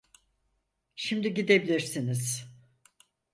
[0.95, 2.51] Şimdi gidebilirsiniz.